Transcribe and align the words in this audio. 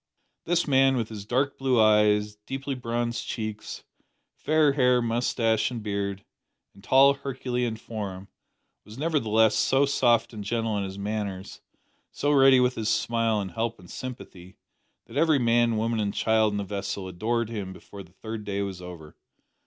This 0.45 0.67
man, 0.67 0.95
with 0.97 1.09
his 1.09 1.27
dark 1.27 1.59
blue 1.59 1.79
eyes, 1.79 2.35
deeply 2.47 2.73
bronzed 2.73 3.23
cheeks, 3.27 3.83
fair 4.35 4.73
hair, 4.73 4.99
moustache, 4.99 5.69
and 5.69 5.83
beard, 5.83 6.25
and 6.73 6.83
tall 6.83 7.13
herculean 7.13 7.75
form, 7.75 8.27
was 8.83 8.97
nevertheless 8.97 9.53
so 9.53 9.85
soft 9.85 10.33
and 10.33 10.43
gentle 10.43 10.75
in 10.79 10.85
his 10.85 10.97
manners, 10.97 11.61
so 12.11 12.31
ready 12.31 12.59
with 12.59 12.73
his 12.73 12.89
smile 12.89 13.39
and 13.39 13.51
help 13.51 13.77
and 13.77 13.91
sympathy, 13.91 14.57
that 15.05 15.17
every 15.17 15.37
man, 15.37 15.77
woman, 15.77 15.99
and 15.99 16.15
child 16.15 16.51
in 16.51 16.57
the 16.57 16.63
vessel 16.63 17.07
adored 17.07 17.49
him 17.51 17.71
before 17.71 18.01
the 18.01 18.11
third 18.11 18.43
day 18.43 18.63
was 18.63 18.81
over. 18.81 19.15